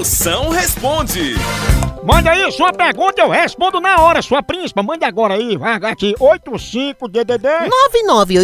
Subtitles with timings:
[0.00, 1.34] Moção responde.
[2.02, 4.82] Manda aí sua pergunta, eu respondo na hora, sua príncipa.
[4.82, 7.68] Mande agora aí, vai aqui, 85DDD.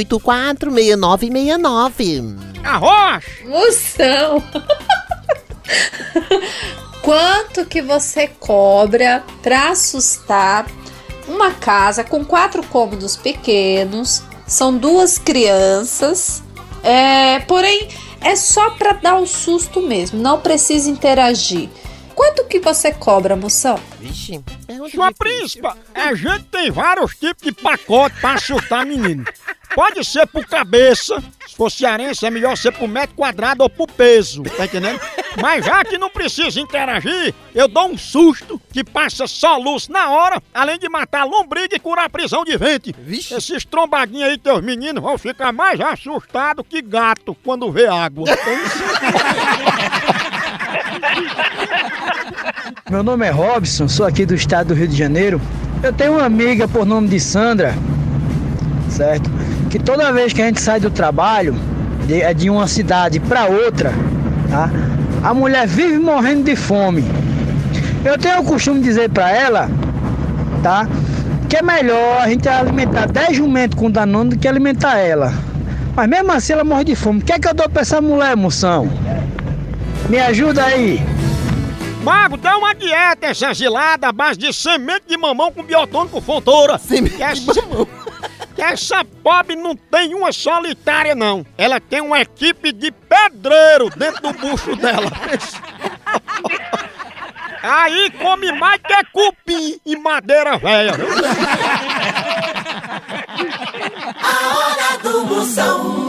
[0.05, 2.37] 99846969.
[2.63, 3.25] Arroz!
[3.47, 4.43] Moção!
[7.01, 10.67] Quanto que você cobra pra assustar
[11.27, 14.23] uma casa com quatro cômodos pequenos?
[14.47, 16.43] São duas crianças.
[16.83, 17.89] É, porém,
[18.27, 21.69] é só pra dar o susto mesmo, não precisa interagir.
[22.13, 23.79] Quanto que você cobra, moção?
[24.01, 29.25] Vixe, pergunta Sua príncipa, a gente tem vários tipos de pacote pra assustar menino.
[29.75, 33.87] Pode ser por cabeça, se for cearense é melhor ser por metro quadrado ou por
[33.87, 34.99] peso, tá entendendo?
[35.41, 40.11] Mas já que não precisa interagir, eu dou um susto que passa só luz na
[40.11, 42.95] hora, além de matar a lombriga e curar a prisão de ventre.
[42.99, 43.35] Vixe.
[43.35, 48.27] Esses trombadinhos aí, teus meninos, vão ficar mais assustados que gato quando vê água.
[52.91, 55.41] Meu nome é Robson, sou aqui do estado do Rio de Janeiro.
[55.83, 57.75] Eu tenho uma amiga por nome de Sandra,
[58.89, 59.31] certo?
[59.71, 61.55] Que toda vez que a gente sai do trabalho,
[62.07, 63.93] de, é de uma cidade para outra,
[64.51, 64.71] tá?
[65.23, 67.05] A mulher vive morrendo de fome.
[68.05, 69.69] Eu tenho o costume de dizer para ela,
[70.63, 70.87] tá?
[71.49, 75.33] Que é melhor a gente alimentar 10 jumentos com danone do que alimentar ela.
[75.95, 77.21] Mas mesmo assim ela morre de fome.
[77.21, 78.89] O que é que eu dou pra essa mulher, moção?
[80.09, 81.01] Me ajuda aí.
[82.05, 86.79] Mago, dá uma dieta essa gelada à base de semente de mamão com biotônico fontoura.
[86.79, 87.89] Semente essa- de mamão.
[88.73, 91.47] Essa pobre não tem uma solitária, não.
[91.57, 95.07] Ela tem uma equipe de pedreiro dentro do bucho dela.
[97.63, 100.95] Aí come mais que cupim e madeira velha.
[104.23, 106.06] A hora do Moção.